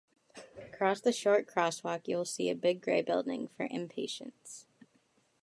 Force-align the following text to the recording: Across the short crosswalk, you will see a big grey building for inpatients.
Across 0.63 1.01
the 1.01 1.11
short 1.11 1.45
crosswalk, 1.45 2.07
you 2.07 2.17
will 2.17 2.25
see 2.25 2.49
a 2.49 2.55
big 2.55 2.81
grey 2.81 3.03
building 3.03 3.47
for 3.47 3.67
inpatients. 3.67 4.65